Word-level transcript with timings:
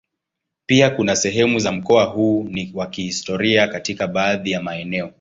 Pia 0.65 0.89
kuna 0.89 1.15
sehemu 1.15 1.59
za 1.59 1.71
mkoa 1.71 2.03
huu 2.05 2.43
ni 2.43 2.71
wa 2.75 2.87
kihistoria 2.87 3.67
katika 3.67 4.07
baadhi 4.07 4.51
ya 4.51 4.61
maeneo. 4.61 5.09